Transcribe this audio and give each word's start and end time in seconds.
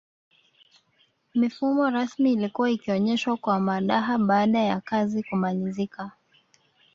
Mifumo 1.35 1.89
rasmi 1.89 2.33
ilikuwa 2.33 2.71
ikionyeshwa 2.71 3.37
kwa 3.37 3.59
madaha 3.59 4.17
baada 4.17 4.59
yakazi 4.59 5.23
kumalizika 5.23 6.11